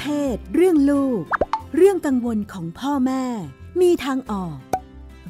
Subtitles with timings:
[0.00, 1.22] เพศ เรื่องลูก
[1.76, 3.24] เรื่องกังวลของพ่อแม่
[3.80, 4.56] มีทางออก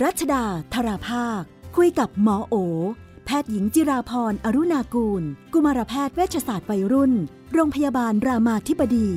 [0.02, 0.44] รัชดา
[0.74, 1.42] ธราภาค
[1.76, 2.54] คุยกับหมอโอ
[3.26, 5.22] แพทย์หญิงจิราพรอรุณากูล
[5.52, 7.12] กุมารแพทย์เวชศาสตร์วัยรุ่น
[7.52, 9.08] โรงพยาบาลรามาธิบดี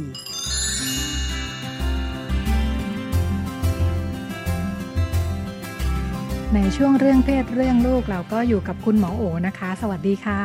[6.53, 10.39] ในช่วงเรื่องเพศเรื่องลูกเราก็อยู่กับคุณหมอโอนะคะ สวัสดีค่ะ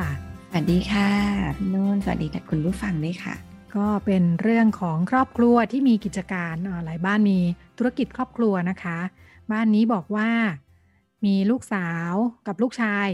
[0.51, 1.11] สวัสดีค่ะ
[1.57, 6.55] พี่นุ่นสวัสดีกับคุณผู้ฟังด้วยค่ะ ก็เป็นเรื่องของครอบครัวที่มีกิจการ
[6.85, 7.39] หลายบ้านมี
[7.79, 8.99] ธุรกิจครอบครัวนะคะ
[9.53, 10.29] บ้านนี้บอกว่า
[11.25, 12.13] มีลูกสาว
[12.47, 13.09] กับลูกชาย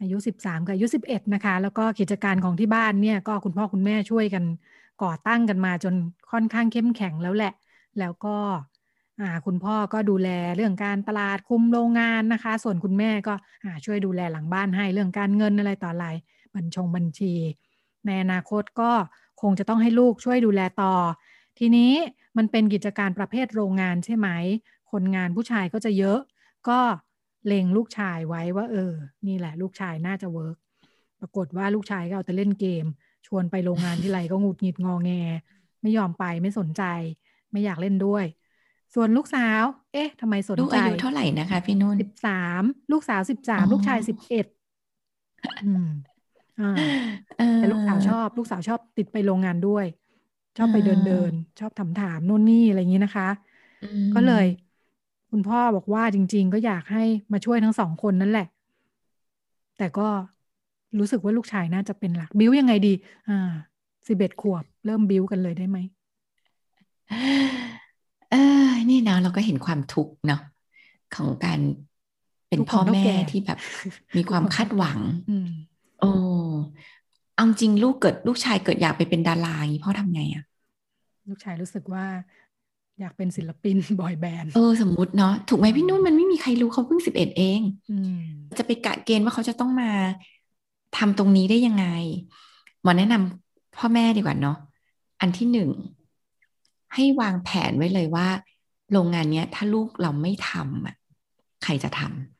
[0.00, 4.44] อายุ 13 กับอายุ 11 นะคะ แล้วก็กิจการของที่บ้านเนี่ยก็คุณพ่อคุณแม่ช่วยกัน
[5.02, 5.94] ก่อตั้งกันมาจน
[6.30, 7.52] ค่อนข้างเข้มแข็งแล้วแหละ
[7.98, 8.36] แล้วก็
[9.46, 13.34] คุณพ่อก็ดูแลเรื่องการตลาดคุมโรงงานนะคะ ส่วนคุณแม่ก็
[13.84, 16.06] ช่วยดูแลหลังบ้านให้เรื่องการเงินอะไรต่ออะไร
[16.54, 17.34] บัญชงบัญชี
[18.06, 18.92] ในอนาคตก็
[19.42, 20.94] คงจะต้องให้ลูกช่วยดูแลต่อ
[21.58, 21.92] ทีนี้
[22.36, 24.28] มันเป็นกิจการประเภทโรงงานใช่ไหม
[24.92, 26.18] คนงานผู้ชายก็จะเยอะ
[26.68, 26.80] ก็
[27.46, 28.92] เล็งลูกชายไว้ว่า เออ
[29.26, 30.56] นี่แหละ ลูกชายน่าจะเวิร์ก
[31.20, 32.86] ปรากฏว่าลูกชายก็เอาแต่เล่นเกม
[33.26, 35.10] ชวนไปโรงงานที่ไรก็หงุดหงิดงอแง
[35.82, 36.82] ไม่ยอมไปไม่สนใจ
[37.50, 38.24] ไม่อยากเล่นด้วย
[38.94, 44.46] ส่วนลูกสาว เอ๊ะทำไมสนลูกใจอายุเท่าไหร่นะคะ พี่นุ่นสิบสามลูกสาวสิบสามอ๋อลูกชายสิบเอ็ด
[45.64, 46.09] อืมอ่าเออ
[47.56, 49.86] แต่ลูกสาวชอบ ลูกสาวชอบติดไปโรงงานด้วย
[50.58, 53.28] ชอบไปอ่าเดินเดิน ชอบถามถามนู่นนี่อะไรอย่างนี้นะคะ
[53.82, 54.46] อืมก็เลย
[55.30, 58.46] คุณพ่อบอกว่าจริง ๆ ก็อยากให้มาช่วยทั้งสองคนนั่นแหละ
[59.78, 60.08] แต่ก็
[60.98, 62.92] รู้สึกว่าลูกชายน่าจะเป็นหลัก บิ้วยังไงดี
[63.28, 63.50] อ่า
[64.08, 65.78] สิบเอ็ดขวบ เริ่มบิ้วกันเลยได้ไหม
[68.30, 70.40] เออ นี่เนาะเราก็เห็นความทุกข์เนาะ
[71.16, 71.60] ของการ
[72.48, 73.58] เป็นทุกข์พ่อของเท่าแม่แก่ที่แบบ
[74.16, 74.98] มีความคาดหวัง
[75.30, 75.50] อืม
[76.00, 76.10] โอ้
[77.34, 80.44] เอาจริงลูกเกิดลูกชายเกิดอยากไปเป็นดาราอย่างนี้พ่อทำไงอะ
[81.28, 82.06] ลูกชายรู้สึกว่า
[83.00, 87.60] อยากเป็นศิลปินบอยแบนด์เออสมมุติเนาะถูกไหมพี่นุ่นมันไม่มีใครรู้เขาเพิ่งสิบเอ็ดเอง
[87.90, 88.20] อืม
[88.58, 89.90] จะไปกะเกณฑ์ว่าเขาจะต้องมา
[90.98, 91.86] ทำตรงนี้ได้ยังไง
[92.82, 94.56] หมอแนะนำพ่อแม่ดีกว่าเนาะ
[95.20, 95.70] อันที่หนึ่ง
[96.94, 98.28] ให้วางแผนไว้เลยว่า
[98.92, 100.96] โรงงานเนี้ย ถ้าลูกเราไม่ทำอะ
[101.64, 102.39] ใครจะทำ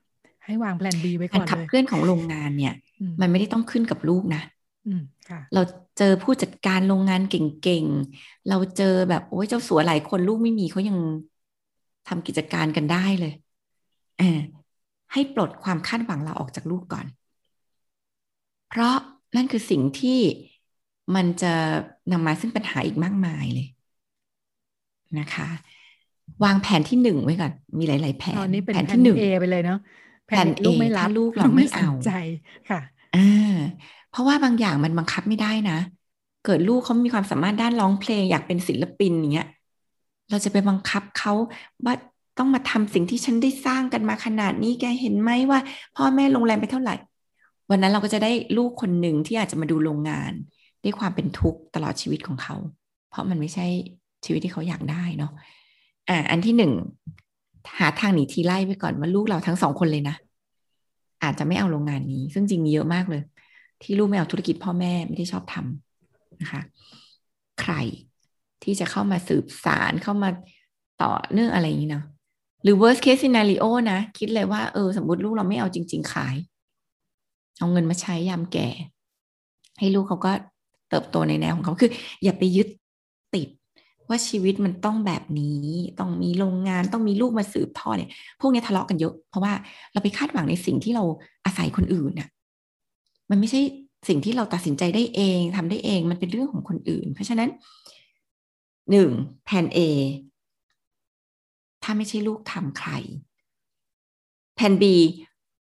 [0.50, 4.42] ให้วางแผน B ไว้ก่การอนขับเลยเคลื่อนของโรงงานเนี่ยอืมมันไม่ได้ต้องขึ้นกับลูกนะ
[4.86, 5.62] อืมค่ะเรา
[5.98, 10.98] เจอผู้จัดการโรงงานเก่งๆ เราเจอแบบโอ้ยเจ้าสัวหลายคนลูกไม่มีเขายัง
[12.08, 13.34] ทำกิจการกันได้เลย
[14.18, 14.40] เออ
[15.12, 17.06] ให้ปลดความคาดหวังเราออกจากลูกก่อน
[18.68, 18.96] เพราะ
[19.36, 20.20] นั่นคือสิ่งที่
[21.14, 21.52] มันจะ
[22.12, 23.68] นำมาซึ่งปัญหาอีกมากมายเลย
[25.18, 25.48] นะคะ
[26.44, 29.78] วางแผนที่หนึ่งไว้ก่อน มีหลาย ๆ แผนตอนนี้เป็นแผนแผนที่หนึ่งเอไปเลยเนาะ
[30.30, 32.12] แผน B ลูก A ไม่รับถ้าลูกเราไม่สนเอาใจ
[32.70, 32.80] ค่ะ
[33.16, 33.56] อ่า
[34.10, 35.78] เพราะว่าบางอย่างมันบังคับไม่ได้นะ
[36.44, 39.48] เกิดลูกเขามีความสามารถด้านร้องเพลงอยากเป็นศิลปินอย่างเงี้ย
[40.30, 41.32] เราจะไปบังคับเขา
[41.84, 41.94] ว่า
[42.38, 45.60] ต้องมาทำสิ่งที่ฉันได้สร้างกันมาขนาดนี้แกเห็นไหมว่า
[45.96, 46.94] พ่อแม่ลงแรงไปเท่าไหร่
[47.70, 50.32] วันนั้นเราก็จะได้ลูกคนหนึ่งที่อาจจะมาดูโรงงาน
[50.84, 52.56] ด้วยความเป็นทุกข์ตลอดชีวิตของเขา
[53.10, 53.66] เพราะมันไม่ใช่
[54.24, 55.32] ชีวิตที่เขาอยากได้เนาะ
[56.08, 56.72] อ่าอันที่หนึ่ง
[57.78, 60.16] หาทางหนีทีไล่ไปก่อนว่าลูกเราทั้งสองคนเลยนะ
[61.22, 63.22] อาจจะไม่เอาโรงงานนี้ ซึ่งจริงมีเยอะมากเลย
[63.82, 66.62] ที่ลูกไม่เอาธุรกิจพ่อแม่ไม่ได้ชอบทำนะคะ
[67.60, 67.74] ใคร
[68.62, 70.28] ที่จะเข้ามาสืบสารเข้ามา
[71.02, 72.04] ต่อเนื่องอะไรอย่างนี้เนาะ
[72.62, 76.36] หรือ worst case scenario นะ คิดเลยว่าเออสมมติลูกเราไม่เอาจริง ๆ ขาย
[77.58, 78.68] เอาเงินมาใช้ยามแก่
[79.78, 80.32] ให้ลูกเขาก็
[80.88, 81.90] เติบโตในแนวของเขาคือ
[82.24, 82.68] อย่าไปยึด
[84.10, 85.66] ว่าชีวิตมันต้องแบบนี้
[86.00, 88.10] ต้องมีโรงงานต้องมีลูกมาสืบทอดเนี่ย
[88.40, 89.52] พวกนี้ทะเลาะกันเยอะ เพราะว่า
[89.92, 91.04] เราไปคาดหวังในสิ่งที่เรา
[91.44, 92.28] อาศัยคนอื่นน่ะ
[93.30, 93.60] มันไม่ใช่
[94.08, 97.48] สิ่งที่เราตัดสินใจได้เองทำได้เองมันเป็นเรื่องของคนอื่น เพราะฉะนั้น
[98.90, 99.10] หนึ่ง
[99.44, 99.78] แผน A
[101.82, 102.90] ถ้าไม่ใช่ลูกทำใคร
[104.56, 104.84] แผน B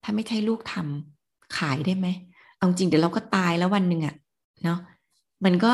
[0.04, 2.08] ถ้าไม่ใช่ลูกทำขายได้ไหม
[2.58, 4.16] เอาจริงเดี๋ยวเราก็ตายแล้ววันหนึ่งอะ
[4.64, 4.80] เนาะ
[5.46, 5.74] มันก็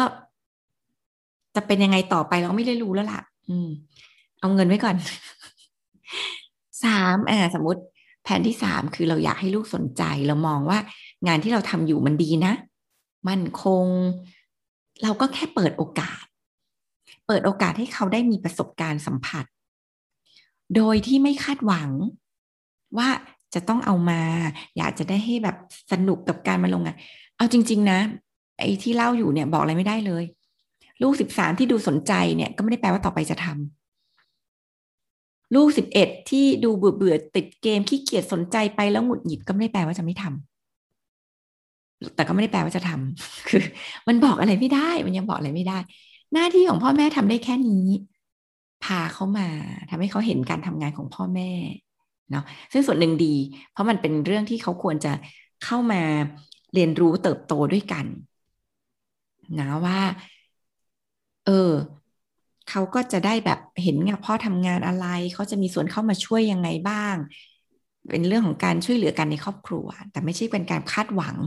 [1.58, 3.70] จะเป็นยังไงต่อไปเราไม่ได้รู้แล้วล่ะ อืม
[4.40, 4.96] เอาเงินไว้ก่อน
[6.84, 7.82] สามอ่าสมมติ
[8.24, 10.80] แผนที่สามคือเราอยากให้ลูกสนใจ เรามองว่า
[11.28, 12.54] งานที่เราทำอยู่มันดีนะ
[13.30, 13.86] มั่นคง
[15.04, 16.24] เราก็แค่เปิดโอกาส
[17.28, 19.46] เปิดโอกาสให้เขาได้มีประสบการณ์สัมผัส
[20.76, 21.90] โดยที่ไม่คาดหวัง
[22.98, 23.10] ว่า
[23.54, 24.22] จะต้องเอามา
[24.78, 25.58] อยากจะได้ให้แบบ
[25.92, 26.98] สนุกกับการมาลงงาน
[27.38, 28.00] เอาจริง ๆ นะ
[28.60, 30.24] ไอ้ที่เล่าอยู่เนี่ยบอกอะไรไม่ได้เลย
[31.02, 33.78] ลูกสิบสามที่ดูสนใจเนี่ยก็ไม่ได้แปลว่าต่อไปจะทำ
[35.56, 43.62] ลูกสิบเอ็ดที่ดูเบื่อเบื่อติดเกมขี้เกียจสนใจไปแล้วหงุดหงิดก็ไม่ได้แปลว่าจะไม่ทำแต่ก็ไม่ได้แปลว่าจะทำคือ
[44.08, 45.78] มันบอกอะไรไม่ได้ มันยังบอกอะไรไม่ได้
[46.34, 47.88] หน้าที่ของพ่อแม่ทำได้แค่นี้
[48.84, 49.48] พาเขามา
[49.90, 51.50] ทำให้เขาเห็นการทำงานของพ่อแม่
[52.32, 53.36] เนาะซึ่งส่วนหนึ่งดี
[53.72, 55.14] เพราะมันเป็นเรื่องที่เขาควรจะ
[55.64, 56.02] เข้ามา
[56.74, 58.06] เรียนรู้เติบโตด้วยกัน
[59.60, 60.00] นะว่า
[61.48, 61.74] เออ
[62.70, 67.16] เขาก็จะได้แบบเห็นไงพ่อทำงานอะไรเขาจะมีส่วนเข้ามาช่วยยังไงบ้าง
[68.10, 71.38] เป็นเรื่องของการช่วยเหลือกันในครอบครัว แต่ไม่ใช่เป็นการคาดหวัง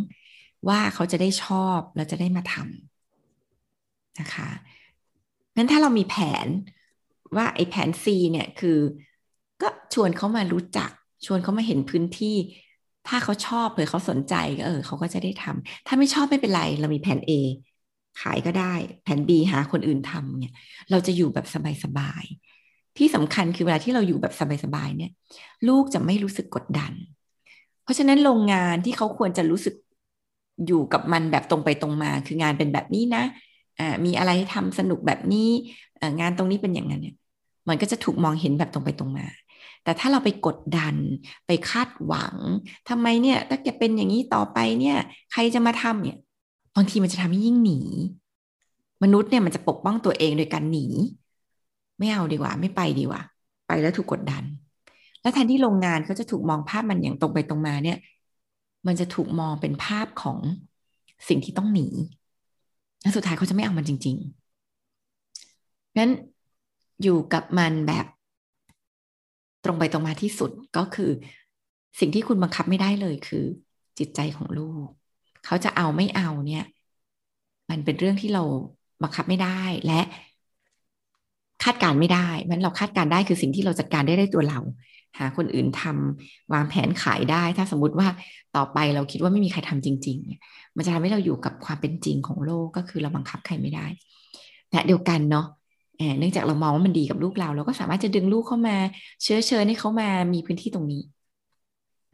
[0.69, 4.49] ว่าเขาจะได้ชอบแล้วจะได้มาทำนะคะ
[5.57, 6.49] งั้นถ้าเรามีแผน
[7.37, 8.79] ว่าไอ้แผน C เนี่ยคือ
[9.63, 10.91] ก็ชวนเขามารู้จัก
[11.27, 12.37] ชวนเขามาเห็นพื้นที่
[13.09, 17.33] ถ้าเขาชอบหรือเขาสนใจก็เออเขาก็จะได้ทำถ้าไม่ชอบไม่เป็นไร เรามีแผน A
[18.21, 18.75] ขายก็ได้
[19.05, 20.55] แผน B หาคนอื่นทำเนี่ย
[20.91, 21.47] เราจะอยู่แบบ
[21.85, 24.35] สบายๆที่สำคัญคือเวลาที่เราอยู่แบบ
[24.65, 25.11] สบายๆเนี่ย
[25.69, 26.93] ลูกจะไม่รู้สึกกดดัน
[27.83, 29.75] เพราะฉะนั้นโรงงานที่เขาควรจะรู้สึก
[30.67, 33.25] อยู่กับมันแบบตรงไปตรงมา คืองานเป็นแบบนี้นะ
[33.79, 35.51] อ่ามีอะไรทำสนุกแบบนี้
[36.21, 37.17] งานตรงนี้เป็นอย่างนั้นเนี่ย
[37.69, 39.27] มันก็จะถูกมองเห็นแบบตรงไปตรงมา
[39.85, 40.97] แต่ถ้าเราไปกดดัน
[41.47, 42.37] ไปคาดหวัง
[42.89, 44.99] ทำไมเนี่ย ถ้าแกเป็นอย่างนี้ต่อไปเนี่ย
[45.33, 47.81] ใครจะมาทำเนี่ยางทีมันจะทำให้ยิ่งหนี
[49.03, 50.87] มนุษย์เนี่ยมันจะปกป้องตัวเองโดยการหนี
[51.99, 53.23] ไม่เอาดีกว่า ไม่ไปดีกว่า
[53.67, 54.43] ไปแล้วถูกกดดัน
[55.21, 57.99] แล้วแทนที่โรงงานเขาจะถูกมองภาพมันอย่างตรงไปตรงมาเนี่ย
[58.87, 60.39] มันจะถูกมองเป็นภาพของ
[61.29, 61.87] สิ่งที่ต้องหนี
[63.01, 66.11] และสุดท้ายเขาจะไม่เอามันจริงๆนั้น
[67.03, 68.07] อยู่กับมันแบบ
[69.65, 71.11] ตรงไปตรงมาที่สุดก็คือ
[72.01, 73.45] สิ่งที่คุณบังคับไม่ได้เลยคือ
[73.99, 74.89] จิตใจของลูก
[75.51, 76.65] เขาจะเอาไม่เอาเนี่ย
[77.71, 78.43] มันเป็นเรื่องที่เรา
[79.03, 80.01] บังคับไม่ได้และ
[81.65, 84.61] คาดการไม่ได้ มันเราคาดการได้คือสิ่งที่เราจัดการได้ได้ตัวเรา
[85.19, 88.09] หาคนอื่นทำวางแผนขายได้ ถ้าสมมติว่า
[88.57, 93.87] ต่อไปเราคิดว่าไม่มีใครทำจริงๆมันจะทำให้เราอยู่กับความเป็นจริงของโลกก็คือเราบังคับใครไม่ได้
[94.71, 95.47] แต่เดียวกันเนาะ
[96.19, 98.77] เนื่องจากเรามองว่ามันดีกับลูกเรา เราก็สามารถจะดึงลูกเข้ามา
[99.23, 101.03] เชื้อเชิญให้เขามามีพื้นที่ตรงนี้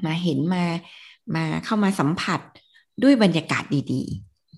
[0.06, 0.64] มาเห็นมา
[1.34, 2.40] มาเข้ามาสัมผัส
[3.02, 4.02] ด้วยบรรยากาศดี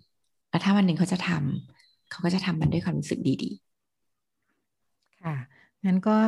[0.00, 5.36] ๆ แล้วถ้าวันหนึ่งเขาจะทำเขาก็จะทำมันด้วยความรู้สึกดีๆ ค่ะ
[5.84, 6.18] งั้นก็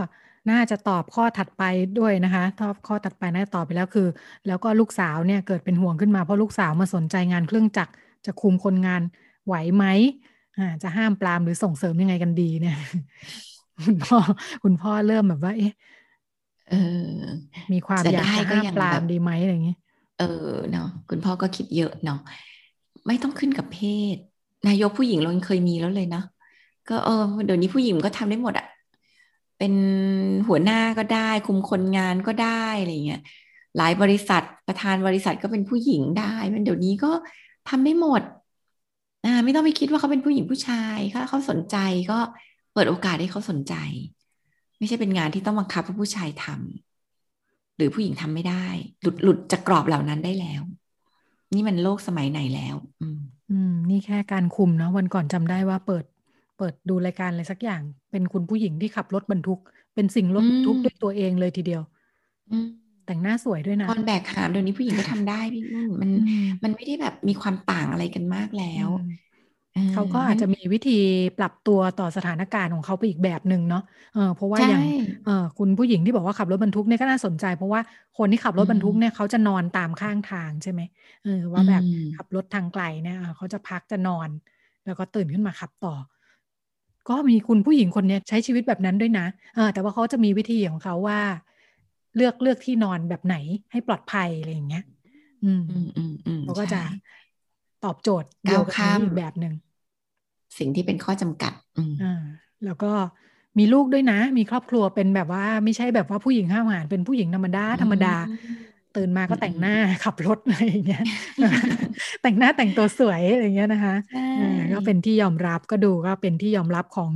[0.51, 1.63] น่าจะตอบข้อถัดไป
[1.99, 4.09] ด้วยนะคะตอบข้อถัดไปน่าจะตอบไปแล้วคือ
[4.47, 7.93] แล้วก็ลูกสาวเนี่ยเกิดเป็นห่วงขึ้นมาเพราะลูกสาวมาสนใจงานเครื่องจักร
[8.27, 9.03] จะคุมคนงาน
[9.47, 9.85] ไหวไหม
[10.59, 12.77] อ่าจะห้ามปรามหรือส่งเสริมยังไงกันดีเนี่ย
[13.85, 14.19] คุณพ่อ
[14.65, 15.73] คุณพ่อเริ่มแบบว่า เอ๊ะ
[16.71, 16.75] เออ
[17.73, 19.77] มีความอยากจะห้ามปรามดีไหมอะไรอย่างนี้
[20.21, 22.19] เออเนาะคุณพ่อก็คิดเยอะเนาะ
[23.07, 23.79] ไม่ต้องขึ้นกับเพ
[24.15, 24.17] ศ
[24.69, 26.25] นายกผู้หญิงเราเคยมีแล้วเลยเนาะ
[26.89, 28.67] ก็เออเดี๋ยวนี้ผู้หญิงก็ทำได้หมดอะ
[29.59, 29.75] เป็น
[30.49, 33.21] หัวหน้าก็ได้ คุมคนงานก็ได้อะไรเงี้ย
[33.77, 37.13] หลายบริษัทประธานบริษัทก็เป็นผู้หญิงได้ มันเดี๋ยวนี้ก็
[37.69, 38.23] ทำได้หมด
[39.25, 41.77] อ่าไม่ต้องไปคิดว่าเขาเป็นผู้หญิงผู้ชายถ้าเขาสนใจ
[42.11, 42.19] ก็
[42.73, 43.75] เปิดโอกาสให้เขาสนใจ
[44.79, 46.90] ไม่ใช่เป็นงานที่ต้องบังคับให้ผู้ชายทำ
[47.81, 48.65] หรือผู้หญิงทำไม่ได้
[49.03, 50.63] หลุดหลุดจากกรอบเหล่านั้นได้แล้ว
[51.55, 53.19] นี่มันโลกสมัยไหนแล้ว อืม
[53.51, 56.05] อืมนี่แค่การคุมนะวันก่อนจำได้ว่าเปิด
[56.59, 59.61] เปิดดูรายการอะไรสักอย่าง เป็นคุณผู้หญิงที่ขับรถบรรทุก
[59.95, 61.83] เป็นสิ่งรถบรรทุกด้วยตัวเองเลยทีเดียว
[62.51, 62.69] อืม
[63.07, 66.11] แต่งหน้าสวยด้วยนะตอนแบกหามเดี๋ยวนี้ผู้หญิงก็ทำได้พี่นุ่นมัน
[66.65, 68.89] มันไม่ได้แบบมีความต่างอะไรกันมากแล้ว
[69.93, 70.99] เขาก็อาจจะมีวิธี
[71.39, 73.83] ปรับตัวต่อสถานการณ์ของเขาไปอีกแบบหนึ่งเนาะ
[74.15, 74.83] เออเพราะว่าอย่าง
[75.25, 77.81] เออคุณผู้หญิงที่บอกว่าขับรถบรรทุกเนี่ยก็น่าสนใจ เพราะว่า
[78.19, 80.81] คนที่ขับรถบรรทุกเนี่ยเขาจะนอนตามข้างทางใช่ไหม
[81.25, 81.83] เออว่าแบบ
[82.17, 84.29] ขับรถทางไกลเนี่ยเขาจะพักจะนอน
[84.87, 85.95] แล้วก็ตื่นขึ้นมาขับต่อ
[87.09, 91.21] ก็มีคุณผู้หญิงคนนี้ใช้ชีวิตแบบนั้นด้วยนะเออแต่ว่าเขาจะมีวิธีของเขาว่า
[92.17, 93.37] เลือกเลือกที่นอนแบบไหน
[93.73, 94.85] ให้ปลอดภัยอะไรอย่างเงี้ย
[95.45, 95.89] อืมอืม
[96.27, 96.81] อืมเขาก็จะ
[97.85, 99.55] ตอบโจทย์เดียวกันอีกแบบหนึ่ง
[100.59, 101.53] สิ่งที่เป็นข้อจำกัด
[102.03, 102.23] อ่า
[102.65, 102.93] แล้วก็
[103.59, 108.15] มีลูกด้วยนะ มีครอบครัวเป็นแบบว่าไม่ใช่แบบว่าผู้หญิงห้าวหาญเป็นผู้หญิงธรรมดาธรรมดา
[108.97, 111.05] ตื่นมาก็แต่งหน้าขับรถอะไรอย่างเงี้ย
[112.23, 113.95] แต่งหน้าแต่งตัวสวยอะไรเงี้ยนะคะ
[114.75, 117.11] ก็เป็นที่ยอมรับก็ดูก็เป็นที่ยอมรับของ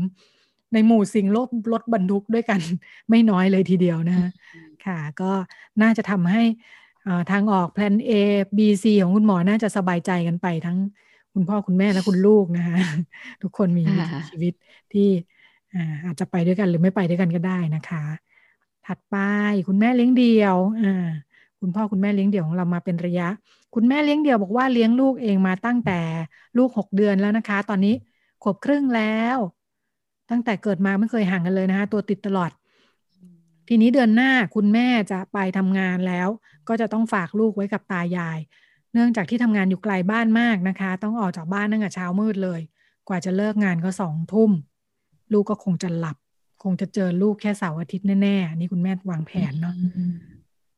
[0.73, 2.61] ในหมู่สิ่งรถรถบรรทุกด้วยกัน
[3.11, 4.17] ไม่น้อยเลยทีเดียวนะ
[4.87, 5.33] ค่ะ ก็
[5.83, 6.43] น่าจะทำให้
[7.31, 8.11] ทางออกแพลน A
[8.59, 10.79] B C ของคุณหมอน่าจะสบายใจกันไปทั้ง
[11.35, 12.77] คุณพ่อคุณแม่และคุณลูกนะคะ
[13.43, 13.85] ทุกคนมี
[14.31, 14.55] ชีวิต
[14.93, 15.09] ที่
[16.05, 18.05] อาจจะไปด้วยกันหรือไม่ไปด้วยกันก็ได้นะคะ
[18.87, 19.17] ถัดไป
[19.69, 20.57] คุณแม่เลี้ยงเดี่ยว
[21.61, 23.29] คุณพ่อคุณแม่เลี้ยงเดี่ยวของเรามาเป็นระยะ
[23.75, 26.01] คุณแม่เลี้ยงเดี่ยวบอกว่าเลี้ยงลูกเองมาตั้งแต่
[26.59, 27.95] ลูกหกเดือนแล้วนะคะ ตอนนี้
[28.43, 29.39] ขวบครึ่งแล้ว
[30.31, 32.51] ตั้งแต่เกิดมาไม่เคยห่างกันเลยนะคะตัวติดตลอด
[33.69, 36.29] ทีนี้เดือนหน้าคุณแม่จะไปทำงานแล้ว
[36.69, 38.39] ก็จะต้องฝากลูกไว้กับตายาย
[38.95, 42.61] เนื่องจากที่ทำงานอยู่ไกลบ้านมากนะคะ ต้องออกจากบ้านตั้งแต่เช้ามืดเลย
[43.09, 44.51] กว่าจะเลิกงานก็สองทุ่ม
[45.33, 46.17] ลูกก็คงจะหลับ
[46.63, 49.75] คงจะเจอลูกแค่เสาร์อาทิตย์แน่ๆอันนี่คุณแม่วางแผนเนาะ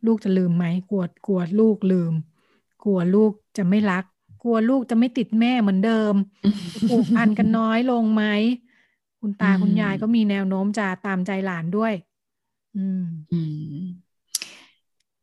[0.07, 2.13] ลูกจะลืมไหมกลัวกลัวลูกลืม
[2.85, 4.05] กลัวลูกจะไม่รัก
[4.43, 6.15] กลัวลูกจะไม่ติดแม่เหมือนเดิม
[6.91, 8.25] ผูกพันกันน้อยลงไหม
[9.21, 11.93] คุณตาคุณยายก็มีแนวโน้มจะตามใจหลานด้วย
[12.77, 13.41] อืมอื
[13.81, 13.85] ม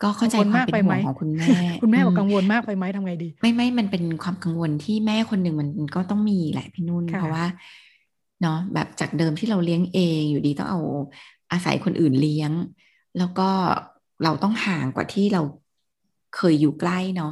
[0.03, 7.45] ก็เข้าใจความเป็นห่วงของคุณแม่ คุณแม่บอกกังวลมากไปไหมทำไงดี ไม่ไม่มันเป็นความกังวลที่แม่คนหนึ่งมันก็ต้องมีแหละพี่นุ่นเพราะว่า
[8.41, 10.79] เนาะแบบจากเดิมที่เราเลี้ยงเองอยู่ดีต้องเอา
[11.51, 12.51] อาศัยคนอื่นเลี้ยง
[13.17, 13.50] แล้วก็
[14.24, 15.41] เราต้องห่างกว่าที่เรา
[16.36, 17.31] เคยอยู่ใกล้เนาะ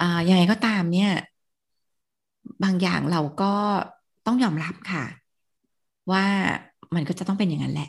[0.00, 1.10] อ่ายังไงก็ตามเนี่ย
[2.64, 3.52] บางอย่างเราก็
[4.26, 5.04] ต้องยอมรับค่ะ
[6.12, 6.24] ว่า
[6.94, 7.88] มันก็จะต้องเป็นอย่างนั้นแหละ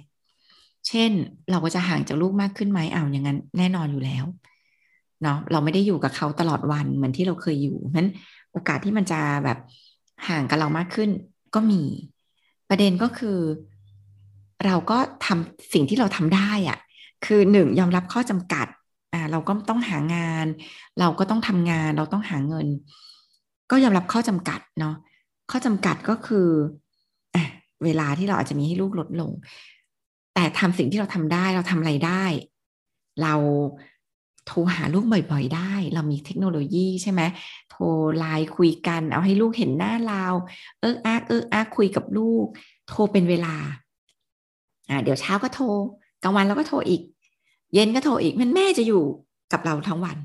[0.87, 1.11] เช่น
[1.49, 4.25] เราก็จะห่างจากลูกมากขึ้นไหมอ้าวอย่างนั้นแน่นอนอยู่แล้ว
[5.23, 8.09] เนาะเราไม่ได้อยู่กับเขาตลอดวันเหมือนที่เราเคยอยู่นั้น
[8.51, 9.57] โอกาสที่มันจะแบบ
[10.29, 11.09] ห่างกับเรามากขึ้น
[11.55, 11.81] ก็มี
[12.69, 13.37] ประเด็นก็คือ
[14.65, 16.77] เราก็ทำสิ่งที่เราทำได้อะ
[17.25, 18.67] คือหนึ่งยอมรับข้อจำกัด
[19.13, 20.45] อ่าเราก็ต้องหางาน
[20.99, 22.67] เราก็ต้องทำงานเราต้องหาเงิน
[23.71, 24.95] ก็ยอมรับข้อจำกัดเนาะ
[25.51, 26.47] ข้อจำกัดก็คือ
[27.35, 27.43] อะ
[27.83, 29.31] เวลาที่เราอาจจะมีให้ลูกลดลง
[30.39, 32.23] แต่ทำสิ่งที่เราทำได้เราทำอะไรได้
[33.21, 33.33] เรา
[34.47, 37.21] โทรหาลูกบ่อย ๆ ได้ เรามีเทคโนโลยีใช่ไหม
[37.69, 37.83] โทร
[38.17, 40.25] ไลน์คุยกันเอาให้ลูกเห็นหน้าเรา
[40.81, 42.45] เอออาเอออาคุยกับลูก
[42.87, 43.55] โทรเป็นเวลา
[44.89, 45.65] อ่าเดี๋ยวเช้าก็โทร
[46.23, 47.01] กลางวันเราก็โทรอีก
[47.73, 49.03] เย็นก็โทรอีกมันแม่จะอยู่
[49.53, 50.17] กับเราทั้งวัน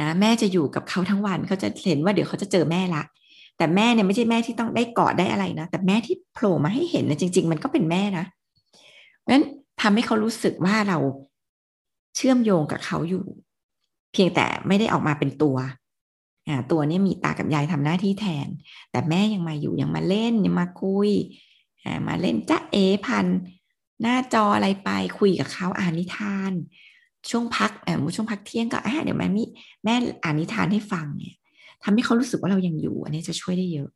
[0.00, 3.02] นะแม่จะอยู่กับเขาทั้งวันเขาจะเห็นว่าเดี๋ยวเขาจะเจอแม่ละ
[3.58, 8.26] แต่แม่เนี่ยไม่ใช่แม่ที่ต้องได้กอดได้อะไรนะ แต่แม่ที่โผล่มาให้เห็นนะจริง ๆ มันก็เป็นแม่นะ
[9.26, 9.46] เพราะฉะนั้น
[9.82, 10.98] ทำให้เขารู้สึกว่าเรา
[12.16, 13.24] เชื่อมโยงกับเขาอยู่
[14.12, 15.56] เพียงแต่ไม่ได้ออกมาเป็นตัว
[16.70, 18.48] ตัวนี้มีตากับยายทำหน้าที่แทน
[18.90, 21.10] แต่แม่ยังมาอยู่ยังมาเล่นยังมาคุย
[22.08, 23.26] มาเล่นจ้าเอพัน
[24.02, 26.52] หน้าจออะไรไปคุยกับเขาอ่านนิทาน
[27.30, 29.44] ช่วงพักเออช่วงพักเที่ยงก็อ่าเดี๋ยวแม่มี
[29.84, 31.34] แม่อ่านนิทานให้ฟังเนี่ย
[31.82, 33.90] ทำให้เขารู้สึกว่าเรายังอยู่ อันนี้จะช่วยได้เยอะ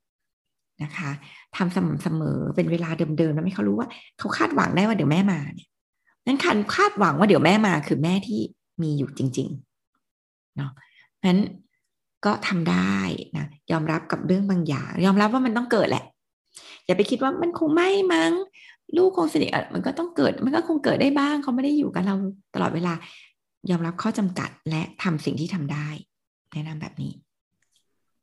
[0.82, 1.10] นะคะ
[1.56, 5.68] ทำสม่ำเสมอเป็นเวลาเดิมๆแล้วให้เขารู้ว่าเขาคาดหวังได้ว่าเดี๋ยวแม่มาเนี่ย
[6.26, 8.40] นั้นคันคาดหวังว่าเดี๋ยวแม่มาคือแม่ที่
[8.82, 10.70] มีอยู่จริงๆเนาะ
[11.26, 11.40] นั้น
[12.24, 12.98] ก็ทำได้
[13.36, 16.04] นะยอมรับกับเรื่องบางอย่าง ยอมรับว่ามันต้องเกิดแหละ
[16.86, 18.32] อย่าไปคิดว่ามันคงไม่มั้ง
[18.96, 22.14] ลูกคงสนิทมันก็ต้องเกิด มันก็คงเกิดได้บ้างเขาไม่ได้อยู่กับเรา
[22.54, 22.94] ตลอดเวลา
[23.70, 25.88] ยอมรับข้อจำกัดและทำสิ่งที่ทำได้
[26.52, 27.12] แนะนำแบบนี้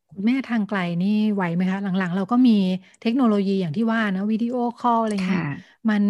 [0.10, 2.52] คุณแม่ทางไกลนี่ไหวไหมคะ หลังๆ เราก็มี
[3.02, 5.44] เทคโนโลยีอย่างที่ว่านะวิดีโอคอลอะไรเงี้ย
[5.90, 6.04] มัน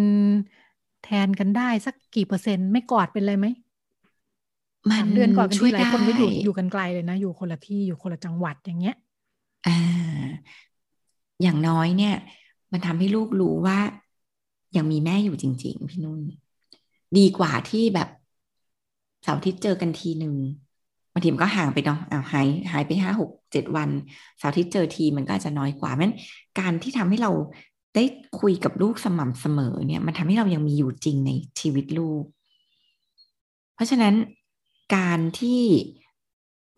[1.02, 3.46] แทนกันได้สักกี่เปอร์เซ็นต์ ไม่กอดเป็นเลยไหม
[4.90, 8.94] มันเดือนก่อนกันที่หลายคนไม่อยู่อยู่กันไกลเลยนะ อยู่คนละที่อยู่คนละจังหวัดอย่างเงี้ย
[9.64, 9.72] อ่า
[11.42, 12.12] อย่างน้อยเนี่ย
[12.72, 13.78] มันทำให้ลูกรู้ว่า
[14.76, 16.20] ยังมีแม่อยู่จริง ๆ พี่นุ่น
[17.16, 18.08] ดีกว่าที่แบบ
[19.22, 23.90] เสาร์อาทิตย์เจอกันทีหนึ่งบางทีมันก็ห่างไปเนาะอ้าวหายหายไปห้าหกเจ็ดวัน
[24.38, 26.12] เสาร์อาทิตเจอทีมันก็อาจจะน้อยกว่ามัน
[26.58, 27.32] การที่ทำให้เรา
[27.94, 28.04] ได้
[28.40, 32.24] คุยกับลูกสม่ำเสมอเนี่ยมันทำให้เรายังมีอยู่จริงในชีวิตลูก
[33.74, 34.14] เพราะฉะนั้น
[34.96, 35.62] การที่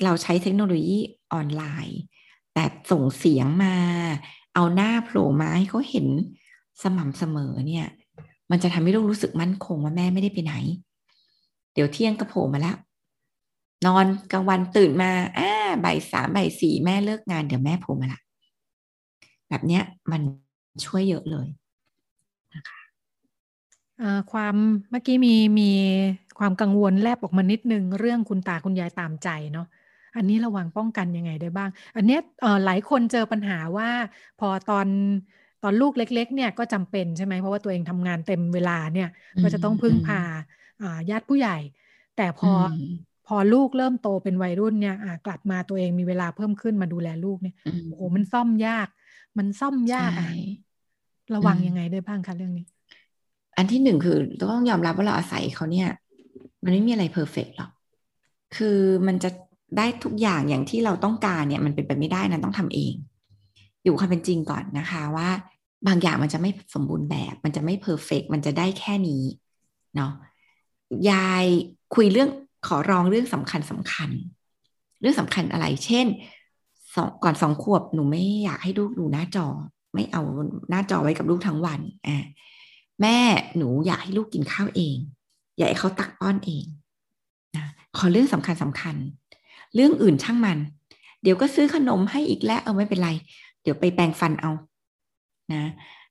[0.05, 0.99] เราใช้เทคโนโลยี
[1.33, 2.01] ออนไลน์
[2.55, 3.75] แต่ส่งเสียงมา
[4.55, 6.07] เอาหน้าโผล่มาให้เขาเห็น
[6.83, 7.87] สม่ำเสมอเนี่ย
[8.51, 10.55] มันจะทำให้ลูกรู้สึกมั่นคงว่าแม่ไม่ได้ไปไหน
[11.75, 12.77] เดี๋ยวเที่ยงก็โผล่มาแล้ว
[13.87, 15.51] นอนกลางวันตื่นมาอ่า
[15.85, 18.21] บ่ายสามบ่ายสี่แม่เลิกงานเดี๋ยวแม่โผล่มาละ
[19.49, 20.23] แบบเนี้ยมัน
[20.87, 21.49] ช่วยเยอะเลย
[22.55, 22.81] นะคะ
[24.33, 24.55] ความ
[24.91, 25.71] เมื่อกี้มีมี
[26.39, 29.67] ความกังวลแลบออกมานิดนึง เรื่องคุณตาคุณยายตามใจเนาะ
[30.17, 32.21] อันนี้ระวังป้องกันยังไงได้บ้าง อันเนี้ย
[32.67, 33.91] หลายคนเจอปัญหาว่า
[34.41, 34.87] พอตอน
[35.63, 39.09] ตอนลูกเล็ก ๆ เนี่ยก็จำเป็นใช่ไหมเพราะว่าตัวเองทำงานเต็มเวลาเนี่ย
[39.43, 40.21] ก็จะต้องพึ่งพา
[41.11, 41.57] ญาติผู้ใหญ่
[42.17, 42.51] แต่พอ
[43.33, 44.97] พอลูกเริ่มโตเป็นวัยรุ่นเนี่ย
[45.27, 47.55] กลับมาตัวเองมีเวลาเพิ่มขึ้นมาดูแลลูกเนี่ย
[47.89, 48.89] โอ้โหมันซ่อมยาก
[49.39, 50.13] มันซ่อมยาก
[51.35, 52.67] ระวังยังไงได้บ้างคะเรื่องนี้
[53.57, 54.17] อันที่หนึ่งคือ
[54.51, 55.89] ต้องยอมรับว่าเราอาศัยเขาเนี่ย
[56.65, 57.71] มันไม่มีอะไรเพอร์เฟกหรอก
[58.57, 59.31] คือมันจะ
[59.77, 62.95] ได้ทุกอย่างอย่างที่เราต้องการเนี่ย มันเป็นไปไม่ได้นะต้องทำเอง
[63.85, 65.29] อยู่ความเป็นจริงก่อนนะคะว่า
[65.87, 69.23] บางอย่างมันจะไม่สมบูรณ์แบบ มันจะไม่เพอร์เฟกมันจะได้แค่นี้
[69.97, 70.13] เนาะ
[71.11, 71.45] ยาย
[71.95, 72.31] คุยเรื่อง
[72.67, 74.11] ขอร้องเรื่องสำคัญสำคัญ
[75.01, 76.07] เรื่องสำคัญอะไร เช่น
[76.95, 79.47] สองก่อนสองขวบหนูไม่อยากให้ลูกดูหน้าจอ
[79.95, 80.23] ไม่เอา
[80.71, 82.25] หน้าจอไว้กับลูกทั้งวันอ่า
[83.01, 83.19] แม่
[83.57, 84.97] หนูอยากให้ลูกกินข้าวเอง
[85.57, 86.65] อยากให้เขาตักป้อนเอง
[87.57, 88.97] นะขอเรื่องสำคัญสำคัญ
[89.75, 90.59] เรื่องอื่นช่างมัน
[91.23, 93.11] เดี๋ยวก็ซื้อขนมให้อีกแล้วเออไม่เป็นไร
[93.63, 94.51] เดี๋ยวไปแปรงฟันเอา
[95.53, 95.63] นะ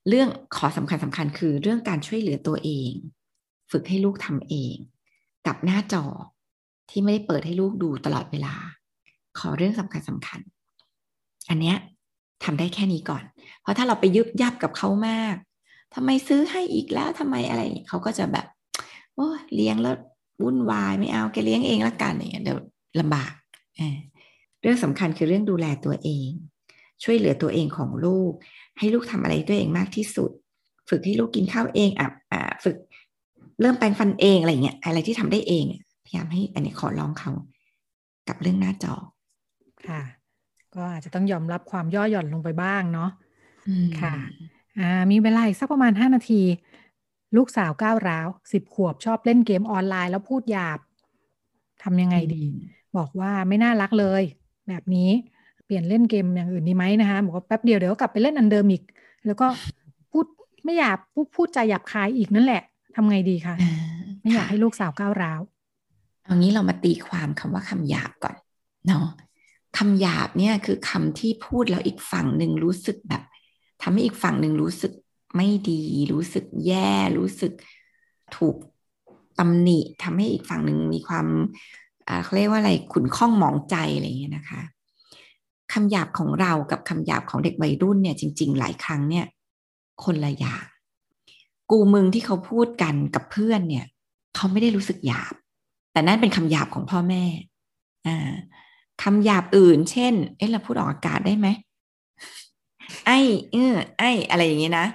[0.10, 2.92] เรื่องขอสำคัญสำคัญคือเรื่องการช่วยเหลือตัวเอง
[3.72, 4.76] ฝึกให้ลูกทำเอง
[5.48, 6.06] กับหน้าจอ
[6.90, 8.54] ที่ไม่ได้เปิดให้ลูกดูตลอดเวลา
[9.40, 10.40] ขอเรื่องสำคัญสำคัญ
[11.50, 11.78] อันเนี้ย
[12.44, 13.24] ทำได้แค่นี้ก่อน
[13.62, 15.36] เพราะถ้าเราไปยึบยับกับเขามาก
[15.96, 18.46] ทำไมซื้อให้อีกแล้วทำไมอะไรเขาก็จะแบบ
[19.16, 19.96] โอ้เลี้ยงแล้ว
[20.44, 22.58] วุ่นวายไม่เอาแกเลี้ยงเองละกันเนี่ยเดี๋ยว
[23.00, 23.32] ลำบาก
[24.62, 26.30] เรื่องสำคัญคือเรื่องดูแลตัวเอง
[27.04, 28.32] ช่วยเหลือตัวเองของลูก
[28.78, 30.32] ให้ลูกทำอะไรตัวเองมากที่สุด
[30.90, 32.08] ฝึกให้ลูกกินข้าวเองอะ
[32.64, 32.78] ฝึก
[33.62, 35.66] เริ่มแปรงฟันเองอะไรเงี้ยอะไรที่ทำได้เอง
[36.10, 37.32] ยายามให้อันนี้ขอลองเขา
[38.28, 38.94] กับเรื่องหน้าจอ
[39.88, 40.02] ค่ะ
[40.76, 43.10] ก็อาจจะต้องยอมรับความย่อหย่อนลงไปบ้างเนาะ
[44.02, 44.14] ค่ะ
[44.80, 46.42] อ่ามีเวลาอีกสักประมาณห้านาที
[47.38, 50.80] ลูกสาวก้าวร้าวสิบขวบชอบเล่นเกมออนไลน์แล้วพูดหยาบ
[51.84, 52.44] ทำยังไงดี
[52.98, 54.24] บอกว่าไม่น่ารักเลย
[54.68, 55.10] แบบนี้
[55.66, 58.84] เปลี่ยนเล่นเกมอย่างอื่นดีไหมนะคะบอกว่าแป๊บเดียวเดี๋ยวกลับไปเล่นอันเดิมอีก
[59.26, 59.48] แล้วก็
[60.12, 60.26] พูด
[60.64, 62.62] ไม่หยาบพูดพูดใจหยาบคายอีกนั่นแหละ
[62.96, 63.56] ทำไงดีคะ
[64.22, 65.42] ไม่อยากให้ลูกสาวก้าวร้าว
[66.30, 68.36] เอางี้เรามาตีความคำว่าคำหยาบก่อน
[68.88, 69.08] เนาะ
[69.78, 73.24] คำหยาบเนี่ยคือคำที่พูดแล้วอีกฝั่งหนึ่งรู้สึกแบบ
[73.82, 74.92] ทำให้อีกฝั่งหนึ่งรู้สึก
[75.36, 75.82] ไม่ดี
[76.14, 77.54] รู้สึกแย่รู้สึก
[78.38, 78.56] ถูก
[79.40, 81.28] ตำหนิทำให้อีกฝั่งหนึ่งมีความ
[82.24, 84.62] เขาเรียกว่าอะไรขุนข้องหมองใจอะไรอย่างเงี้ยนะคะ
[85.74, 89.26] คำหยาบของเรากับคำหยาบของเด็กวัยรุ่นเนี่ยจริง ๆ หลายครั้งเนี่ย
[90.04, 90.66] คนละอย่าง
[91.72, 93.86] กูมึงที่เขาพูดกันกับเพื่อนเนี่ย
[94.36, 95.36] เขาไม่ได้รู้สึกหยาบ
[96.00, 97.24] แต่นั่นเป็นคำหยาบของพ่อแม่
[98.08, 98.32] อ่า
[99.04, 101.48] คำหยาบอื่น เช่น เอ๊ะเราพูดออกอากาศได้ไหม
[103.06, 103.20] ไอ้
[103.52, 104.88] เออไอ้อะไรอย่างเงี้ยนะ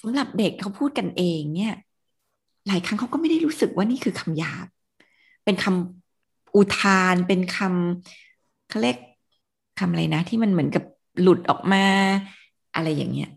[0.00, 1.74] สำหรับเด็กเขาพูดกันเองเนี่ย
[2.66, 4.66] หลายครั้งเขาก็ไม่ได้รู้สึกว่านี่คือคำหยาบ
[5.44, 8.98] เป็นคำอุทานเป็นคำเขาเรียก
[9.78, 10.84] คำอะไรนะ ที่มันเหมือนกับ
[11.20, 11.84] หลุดออกมา
[12.74, 13.30] อะไรอย่างเงี้ย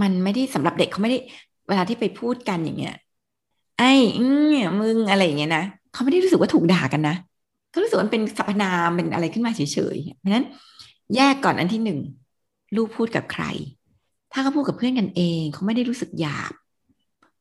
[0.00, 1.18] มันไม่ได้สำหรับเด็กเขาไม่ได้
[1.68, 2.96] เวลาที่ไปพูดกันอย่างเงี้ย
[3.78, 3.90] ไอ้
[4.50, 7.16] เนี่ยมึงอะไรอย่างเงี้ยนะเขาไม่ได้รู้สึกว่าถูกด่ากันนะ
[7.70, 9.60] เขารู้สึกว่าเป็นสรรพนามเป็นอะไรขึ้นมาเฉ
[9.94, 10.44] ยๆเพราะนั้น
[11.14, 11.98] แยกก่อนอันที่หนึ่ง
[12.76, 13.44] ลูกพูดกับใคร
[14.32, 16.52] ถ้าเขาพูดกับเพื่อนกันเองเขาไม่ได้รู้สึกหยาบ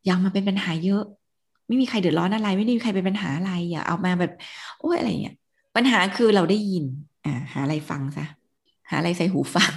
[0.05, 1.03] อยากมาเป็นปัญหาเยอะ
[1.67, 4.31] ไม่มีใครเดือดร้อนอะไร ไม่ได้มีใครเป็นปัญหาอะไรอย่าเอามาแบบ
[4.79, 5.35] โอ้ยอะไรเงี้ย
[5.75, 6.85] ปัญหาคือเราได้ยิน
[7.25, 8.25] อ่า หาอะไรฟังซะ
[8.89, 9.73] หาอะไรใส่หูฟัง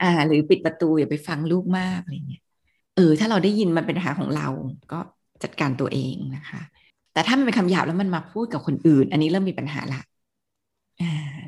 [0.00, 2.40] อ่า หรือปิดประตูอย่าไปฟังลูกมากอะไรเงี้ย
[2.94, 4.46] เออถ้าเราได้ยินมันเป็นปัญหาของเรา
[4.92, 5.00] ก็
[5.42, 6.60] จัดการตัวเองนะคะ
[7.12, 10.00] แต่ถ้ามันเป็นคำหยาบแล้วมันมาพูดกับคนอื่น อันนี้เริ่มมีปัญหาละ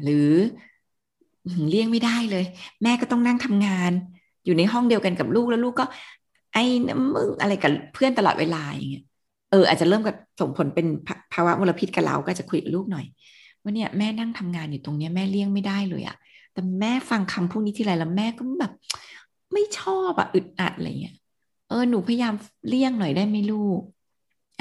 [0.05, 0.31] หรือ
[1.68, 2.44] เลี่ยงไม่ได้เลย
[2.83, 3.92] แม่ก็ต้องนั่งทำงาน
[4.44, 5.85] อยู่ในห้องเดียวกันกับลูกแล้วลูกก็
[6.55, 9.05] ไอ้น้ำมึงอะไรกับเพื่อนตลอดเวลาอย่างเงี้ย
[9.50, 10.87] เอออาจจะเริ่มกับส่งผลเป็น
[11.33, 13.07] ภาวะมลพิษกับเราก็จะคุยกับลูกหน่อย
[13.62, 16.16] ว่าเนี่ยแม่นั่งทำงานอยู่ตรงเนี้ยแม่เลี่ยงไม่ได้เลยอะ
[16.52, 18.72] แต่แม่ฟังคำพวกนี้ทีไรแล้วแม่ก็แบบ
[19.52, 21.14] ไม่ชอบอะอึดอัดอะไรเงี้ย
[21.73, 22.35] เออหนูพยายาม
[22.69, 23.81] เลี่ยงหน่อยได้ไหมลูก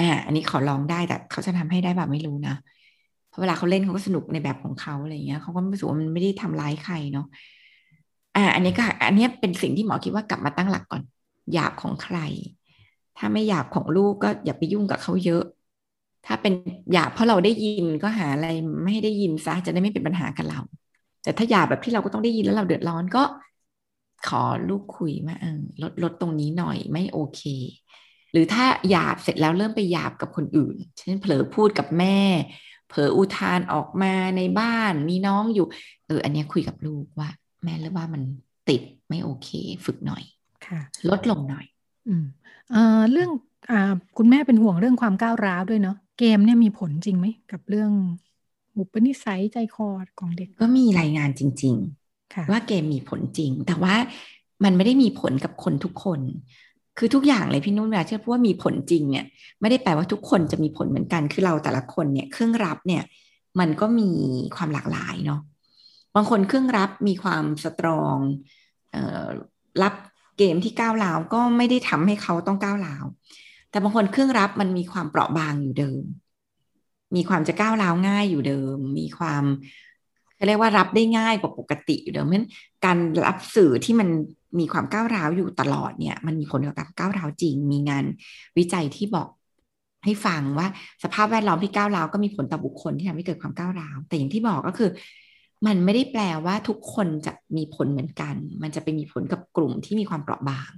[0.00, 2.54] ่าอันนี้ขอลองได้แต่เขาจะทำให้ได้แบบไม่รู้นะ
[3.30, 7.24] พราะเวลาเขาเล่นเขาก็สนุกในแบบของเขาอะไรเงี้ยเขาก็ไม่รู้สึกว่ามันไม่ได้ทำร้ายใครเนาะ
[8.36, 11.02] อ่า อันนี้ก็ อันนี้เป็นสิ่งที่หมอคิดว่ากลับมาตั้งหลักก่อน
[11.52, 12.16] หยาบของใคร
[13.16, 15.42] ถ้าไม่หยาบของลูกก็อย่าไปยุ่งกับเขาเยอะ
[16.26, 16.52] ถ้าเป็น
[16.92, 18.46] หยาบเพราะเราได้ยินก็หาอะไร
[18.82, 20.60] ไม่ให้ได้ยินซะจะได้ไม่เป็นปัญหากับเรา
[21.22, 23.22] แต่ถ้าหยาบแบบที่เราก็ต้องได้ยินแล้วเราเดือดร้อนก็
[24.28, 27.42] ขอลูกคุยมาเออลดลดตรงนี้หน่อยไม่โอเค
[28.32, 32.18] หรือถ้าหยาบเสร็จแล้วเริ่มไปหยาบกับคนอื่น เช่นเผลอพูดกับแม่
[32.88, 35.66] เผลออุทานออกมาในบ้านมีน้องอยู่
[36.06, 37.30] เออ อันนี้คุยกับลูกว่า
[37.64, 38.22] แม่เรือว่ามัน
[38.68, 39.48] ติดไม่โอเค
[39.84, 40.22] ฝึกหน่อย
[40.66, 41.66] ค่ะ ลดลงหน่อย
[42.08, 42.24] อืม
[42.70, 43.30] เอ่อเรื่อง
[43.70, 47.90] อ่าคุณแม่เป็นห่วงเรื่องความก้าวร้าวด้วยเนาะเกมเนี่ยมีผลจริงไหมกับเรื่อง
[48.76, 49.88] อุปนิสัยใจคอ
[50.20, 52.01] ของเด็กก็มีรายงานจริงๆ
[52.50, 53.94] ว่าเกมมีผลจริง แต่ว่า
[54.64, 56.20] มันไม่ได้มีผลกับคนทุกคน
[56.98, 59.26] คือทุกอย่างเลยพี่นุ่นเวลาที่พูดว่ามีผลจริงเนี่ย
[59.60, 63.02] ไม่ได้แปลว่าทุกคนจะมีผลเหมือนกัน คือเราแต่ละคนเนี่ยเครื่องรับเนี่ย
[63.60, 64.10] มันก็มี
[64.56, 65.40] ความหลากหลายเนาะ
[66.14, 68.16] บางคนเครื่องรับมีความสตรอง
[68.94, 69.26] ออ
[69.82, 69.94] รับ
[70.38, 73.04] เกมที่ก้าวร้าวก็ไม่ได้ทำให้เขาต้องก้าวร้าว
[73.70, 76.02] แต่บางคนเครื่องรับมันมีความเปราะบางอยู่เดิม
[77.16, 79.44] มีความจะก้าวร้าวง่ายอยู่เดิม มีความ
[80.46, 82.48] เรียกว่ารับได้ง่ายกว่าปกติอยู่เดิมเพราะฉะนั้น
[82.84, 84.08] การรับสื่อที่มัน
[84.58, 88.04] มีความก้าวร้าวอยู่ตลอดเนี่ย มันมีผลกับการก้าวร้าวจริง มีงาน
[88.58, 89.28] วิจัยที่บอก
[90.04, 90.66] ให้ฟังว่า
[91.02, 94.90] สภาพแวดล้อมที่ก้าวร้าวก็มีผลต่อบุคคลที่ทำให้เกิดความก้าวร้าว แต่อย่างที่บอกก็คือ
[95.66, 100.70] มันไม่ได้แปลว่าทุกคนจะมีผลเหมือนกัน มันจะไปมีผลกับกลุ่มที่มีความเปราะบาง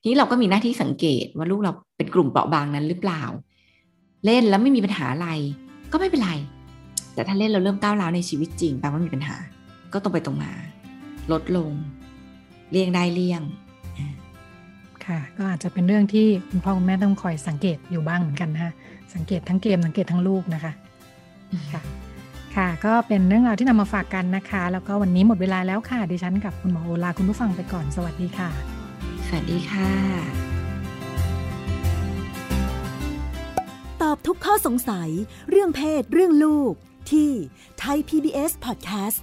[0.00, 3.22] ทีนี้เราก็มีหน้าที่สังเกตว่าลูกเราเป็นกลุ่มเปราะบางนั้นหรือเปล่า
[4.24, 5.28] เล่นแล้วไม่มีปัญหาอะไร
[5.92, 6.32] ก็ไม่เป็นไร
[7.14, 9.36] แต่ถ้าเล่นเราเริ่มก้าวร้าวในชีวิตจริงแปลว่ามีปัญหา
[9.92, 10.52] ก็ตรงไปตรงมา
[11.32, 11.72] ลดลง
[12.70, 13.42] เลี่ยงได้เลี่ยง
[15.06, 18.72] ค่ะ ก็อาจจะเป็นเรื่องที่คุณพ่อคุณแม่ต้องคอยสังเกตอยู่บ้างเหมือนกันนะคะ
[19.14, 20.72] สังเกตทั้งเกมสังเกตทั้งลูกนะคะ
[21.72, 21.80] ค่ะ
[22.56, 28.50] ค่ะ ก็เป็นเรื่องราวที่นำมาฝากกันนะคะ แล้วก็วันนี้หมดเวลาแล้วค่ะ ดิฉันกับคุณหมอโอลาคุณผู้ฟังไปก่อน สวัสดีค่ะ
[29.26, 29.90] สวัสดีค่ะ
[34.02, 35.08] ตอบทุกข้อสงสัย
[35.50, 36.74] เรื่องเพศ เรื่องลูก
[37.12, 37.32] ที่
[37.80, 39.14] ไ